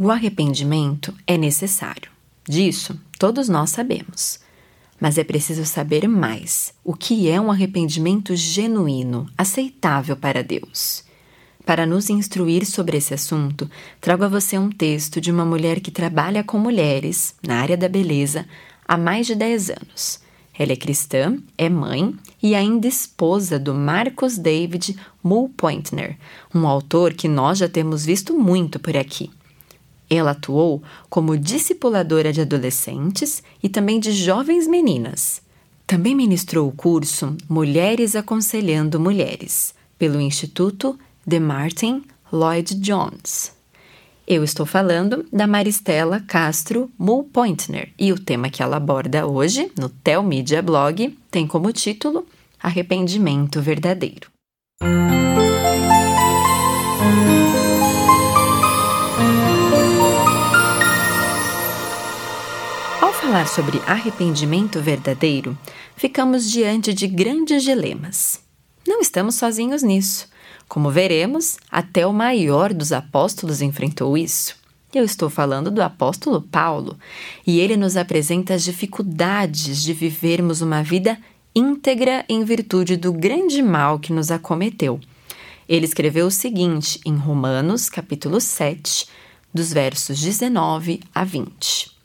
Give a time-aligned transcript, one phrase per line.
[0.00, 2.08] O arrependimento é necessário.
[2.48, 4.38] Disso todos nós sabemos.
[5.00, 11.02] Mas é preciso saber mais o que é um arrependimento genuíno, aceitável para Deus.
[11.66, 13.68] Para nos instruir sobre esse assunto,
[14.00, 17.88] trago a você um texto de uma mulher que trabalha com mulheres na área da
[17.88, 18.46] beleza
[18.86, 20.20] há mais de 10 anos.
[20.56, 26.16] Ela é cristã, é mãe e ainda esposa do Marcos David Mulpointner,
[26.54, 29.28] um autor que nós já temos visto muito por aqui.
[30.10, 35.42] Ela atuou como discipuladora de adolescentes e também de jovens meninas.
[35.86, 40.98] Também ministrou o curso Mulheres Aconselhando Mulheres, pelo Instituto
[41.28, 43.52] The Martin Lloyd Jones.
[44.26, 49.88] Eu estou falando da Maristela Castro Mulpointner e o tema que ela aborda hoje no
[49.88, 52.26] Tel Media Blog tem como título
[52.62, 54.30] Arrependimento Verdadeiro.
[63.28, 65.56] Falar sobre arrependimento verdadeiro,
[65.94, 68.40] ficamos diante de grandes dilemas.
[68.86, 70.26] Não estamos sozinhos nisso.
[70.66, 74.56] Como veremos, até o maior dos apóstolos enfrentou isso.
[74.94, 76.98] Eu estou falando do apóstolo Paulo,
[77.46, 81.18] e ele nos apresenta as dificuldades de vivermos uma vida
[81.54, 84.98] íntegra em virtude do grande mal que nos acometeu.
[85.68, 89.06] Ele escreveu o seguinte em Romanos, capítulo 7,
[89.52, 91.97] dos versos 19 a 20: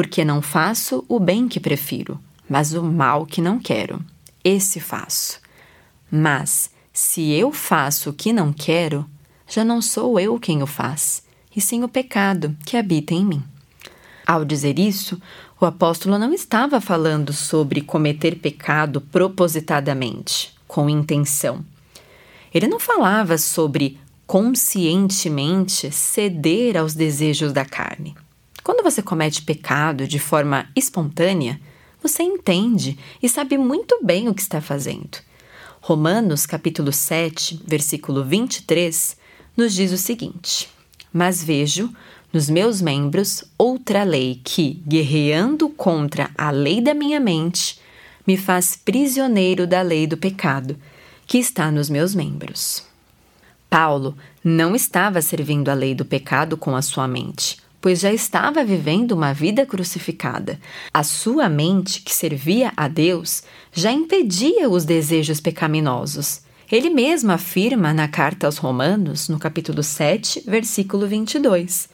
[0.00, 4.02] Porque não faço o bem que prefiro, mas o mal que não quero.
[4.42, 5.38] Esse faço.
[6.10, 9.04] Mas se eu faço o que não quero,
[9.46, 11.22] já não sou eu quem o faz,
[11.54, 13.42] e sim o pecado que habita em mim.
[14.26, 15.20] Ao dizer isso,
[15.60, 21.62] o apóstolo não estava falando sobre cometer pecado propositadamente, com intenção.
[22.54, 28.16] Ele não falava sobre conscientemente ceder aos desejos da carne.
[28.62, 31.60] Quando você comete pecado de forma espontânea,
[32.02, 35.18] você entende e sabe muito bem o que está fazendo.
[35.80, 39.16] Romanos capítulo 7, versículo 23,
[39.56, 40.68] nos diz o seguinte:
[41.12, 41.90] Mas vejo
[42.32, 47.80] nos meus membros outra lei que, guerreando contra a lei da minha mente,
[48.26, 50.78] me faz prisioneiro da lei do pecado,
[51.26, 52.84] que está nos meus membros.
[53.68, 58.62] Paulo não estava servindo a lei do pecado com a sua mente, pois já estava
[58.62, 60.60] vivendo uma vida crucificada.
[60.92, 63.42] A sua mente, que servia a Deus,
[63.72, 66.42] já impedia os desejos pecaminosos.
[66.70, 71.88] Ele mesmo afirma na carta aos Romanos, no capítulo 7, versículo 22: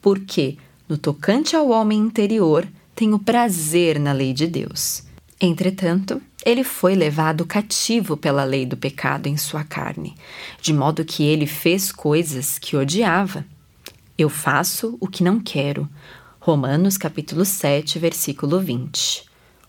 [0.00, 0.56] Porque,
[0.88, 5.02] no tocante ao homem interior, tenho prazer na lei de Deus.
[5.38, 10.14] Entretanto, ele foi levado cativo pela lei do pecado em sua carne,
[10.62, 13.44] de modo que ele fez coisas que odiava
[14.18, 15.88] eu faço o que não quero.
[16.40, 19.24] Romanos capítulo 7, versículo 20.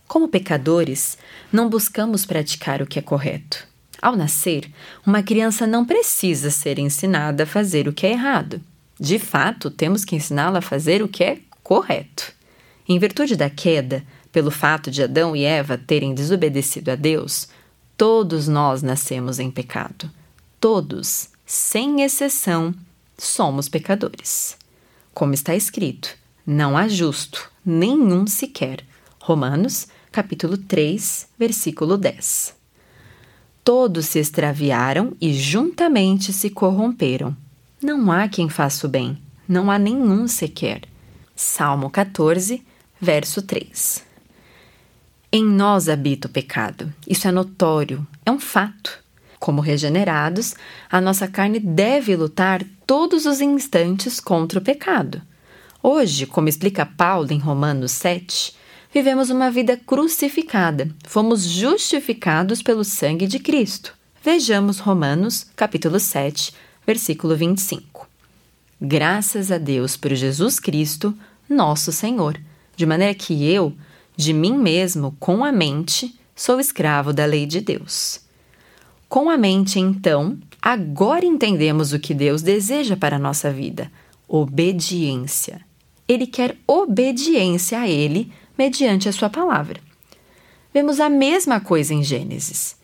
[0.08, 1.18] Como pecadores,
[1.52, 3.68] não buscamos praticar o que é correto.
[4.02, 4.72] Ao nascer,
[5.06, 8.62] uma criança não precisa ser ensinada a fazer o que é errado.
[9.00, 12.32] De fato, temos que ensiná-la a fazer o que é correto.
[12.88, 17.50] Em virtude da queda, pelo fato de Adão e Eva terem desobedecido a Deus,
[17.98, 20.10] todos nós nascemos em pecado.
[20.60, 22.74] Todos, sem exceção,
[23.18, 24.58] somos pecadores.
[25.14, 28.84] Como está escrito, não há justo, nenhum sequer.
[29.20, 32.56] Romanos, capítulo 3, versículo 10.
[33.64, 37.36] Todos se extraviaram e juntamente se corromperam.
[37.82, 40.82] Não há quem faça o bem, não há nenhum sequer.
[41.36, 42.66] Salmo 14,
[43.00, 44.04] verso 3.
[45.32, 46.94] Em nós habita o pecado.
[47.06, 49.04] Isso é notório, é um fato.
[49.40, 50.56] Como regenerados,
[50.90, 55.22] a nossa carne deve lutar todos os instantes contra o pecado.
[55.84, 58.56] Hoje, como explica Paulo em Romanos 7,
[58.94, 60.90] vivemos uma vida crucificada.
[61.06, 63.94] Fomos justificados pelo sangue de Cristo.
[64.24, 66.54] Vejamos Romanos, capítulo 7,
[66.86, 68.08] versículo 25.
[68.82, 71.14] Graças a Deus por Jesus Cristo,
[71.50, 72.40] nosso Senhor,
[72.78, 73.76] de maneira que eu,
[74.16, 78.27] de mim mesmo, com a mente, sou escravo da lei de Deus.
[79.10, 83.92] Com a mente, então, agora entendemos o que Deus deseja para a nossa vida:
[84.28, 85.62] obediência.
[86.08, 89.80] Ele quer obediência a Ele mediante a Sua palavra.
[90.74, 92.76] Vemos a mesma coisa em Gênesis.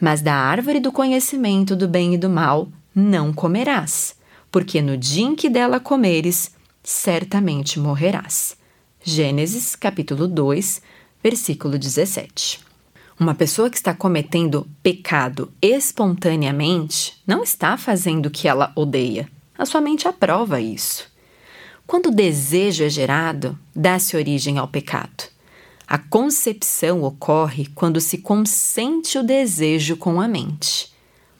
[0.00, 4.14] Mas da árvore do conhecimento do bem e do mal não comerás,
[4.50, 6.50] porque no dia em que dela comeres,
[6.82, 8.56] certamente morrerás.
[9.02, 10.82] Gênesis capítulo 2,
[11.22, 12.71] versículo 17.
[13.18, 19.28] Uma pessoa que está cometendo pecado espontaneamente não está fazendo o que ela odeia.
[19.56, 21.10] A sua mente aprova isso.
[21.86, 25.24] Quando o desejo é gerado, dá-se origem ao pecado.
[25.86, 30.90] A concepção ocorre quando se consente o desejo com a mente.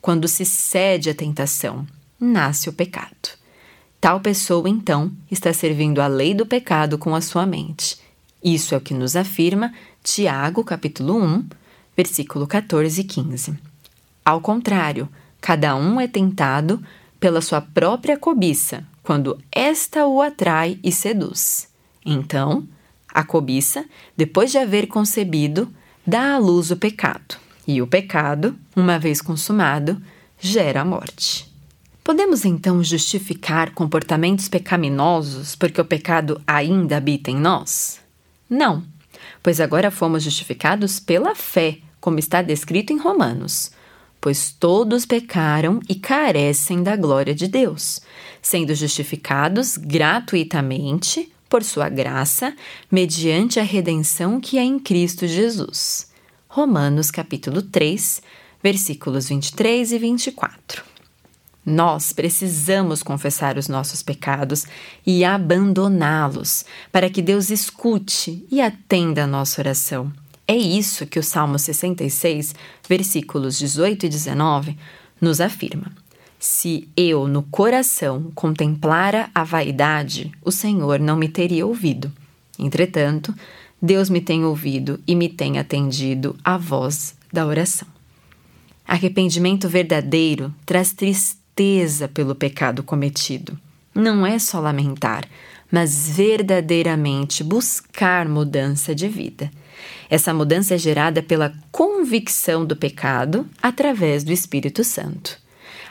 [0.01, 1.87] Quando se cede à tentação,
[2.21, 3.31] nasce o pecado.
[4.01, 7.99] Tal pessoa, então, está servindo a lei do pecado com a sua mente.
[8.43, 9.73] Isso é o que nos afirma
[10.03, 11.47] Tiago, capítulo 1,
[11.97, 13.59] versículo 14 e 15.
[14.25, 15.09] Ao contrário,
[15.41, 16.83] cada um é tentado
[17.19, 21.69] pela sua própria cobiça, quando esta o atrai e seduz.
[22.05, 22.67] Então,
[23.13, 23.85] a cobiça,
[24.17, 25.73] depois de haver concebido,
[26.07, 27.37] dá à luz o pecado,
[27.67, 30.01] e o pecado, uma vez consumado,
[30.41, 31.53] gera a morte.
[32.03, 38.01] Podemos então justificar comportamentos pecaminosos porque o pecado ainda habita em nós?
[38.51, 38.83] Não,
[39.43, 43.71] pois agora fomos justificados pela fé, como está descrito em Romanos.
[44.21, 48.01] Pois todos pecaram e carecem da glória de Deus,
[48.41, 52.55] sendo justificados gratuitamente por sua graça,
[52.91, 56.11] mediante a redenção que é em Cristo Jesus.
[56.49, 58.23] Romanos capítulo 3,
[58.63, 60.92] versículos 23 e 24.
[61.65, 64.67] Nós precisamos confessar os nossos pecados
[65.07, 70.13] e abandoná-los, para que Deus escute e atenda a nossa oração.
[70.47, 72.55] É isso que o Salmo 66,
[72.89, 74.77] versículos 18 e 19,
[75.21, 75.93] nos afirma.
[76.37, 82.11] Se eu no coração contemplara a vaidade, o Senhor não me teria ouvido.
[82.59, 83.33] Entretanto,
[83.81, 87.87] Deus me tem ouvido e me tem atendido à voz da oração.
[88.85, 91.42] Arrependimento verdadeiro traz tristeza
[92.13, 93.59] pelo pecado cometido.
[93.95, 95.29] Não é só lamentar,
[95.71, 99.51] mas verdadeiramente buscar mudança de vida.
[100.09, 105.39] Essa mudança é gerada pela convicção do pecado através do Espírito Santo.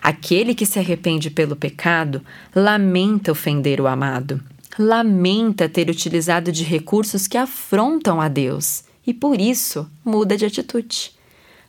[0.02, 2.22] Aquele que se arrepende pelo pecado
[2.56, 4.42] lamenta ofender o amado,
[4.78, 11.12] lamenta ter utilizado de recursos que afrontam a Deus e por isso muda de atitude.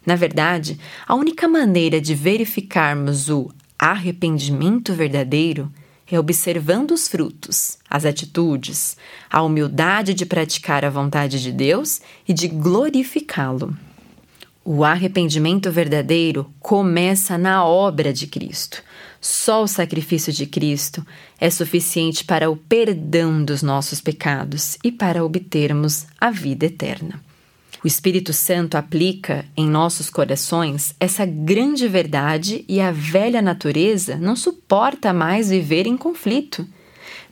[0.04, 3.50] Na verdade, a única maneira de verificarmos o
[3.82, 5.68] arrependimento verdadeiro
[6.08, 8.96] é observando os frutos, as atitudes,
[9.28, 13.76] a humildade de praticar a vontade de Deus e de glorificá-lo.
[14.64, 18.80] O arrependimento verdadeiro começa na obra de Cristo.
[19.20, 21.04] Só o sacrifício de Cristo
[21.40, 27.20] é suficiente para o perdão dos nossos pecados e para obtermos a vida eterna.
[27.84, 34.36] O Espírito Santo aplica em nossos corações essa grande verdade e a velha natureza não
[34.36, 36.64] suporta mais viver em conflito.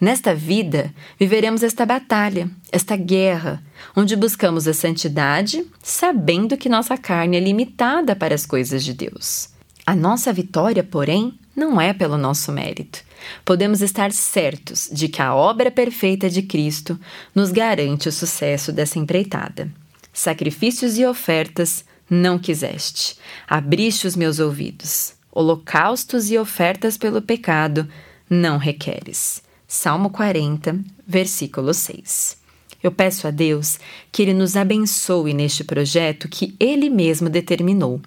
[0.01, 3.63] Nesta vida, viveremos esta batalha, esta guerra,
[3.95, 9.51] onde buscamos a santidade, sabendo que nossa carne é limitada para as coisas de Deus.
[9.87, 13.05] A nossa vitória, porém, não é pelo nosso mérito.
[13.45, 16.99] Podemos estar certos de que a obra perfeita de Cristo
[17.35, 19.71] nos garante o sucesso dessa empreitada.
[20.13, 23.17] Sacrifícios e ofertas não quiseste,
[23.49, 25.15] abriste os meus ouvidos.
[25.33, 27.89] Holocaustos e ofertas pelo pecado
[28.29, 29.43] não requeres.
[29.67, 32.37] Salmo 40, versículo 6.
[32.83, 33.79] Eu peço a Deus
[34.11, 38.01] que Ele nos abençoe neste projeto que Ele mesmo determinou,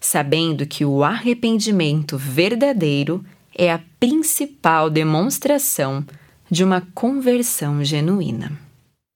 [0.00, 3.22] sabendo que o arrependimento verdadeiro
[3.54, 6.04] é a principal demonstração
[6.50, 8.58] de uma conversão genuína.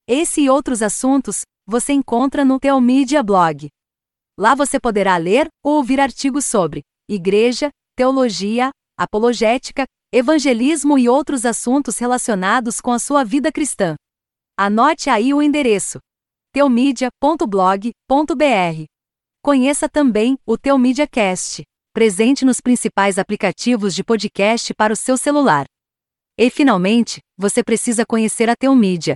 [0.07, 3.69] Esse e outros assuntos você encontra no Teomídia Blog.
[4.37, 11.97] Lá você poderá ler ou ouvir artigos sobre igreja, teologia, apologética, evangelismo e outros assuntos
[11.97, 13.95] relacionados com a sua vida cristã.
[14.57, 15.99] Anote aí o endereço:
[16.53, 18.85] teomedia.blog.br.
[19.41, 25.65] Conheça também o Teomídia Cast, presente nos principais aplicativos de podcast para o seu celular.
[26.37, 29.15] E finalmente, você precisa conhecer a Teomídia,